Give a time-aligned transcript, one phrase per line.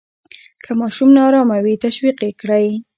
[0.63, 2.67] که ماشوم نا آرامه وي، تشویق یې کړئ.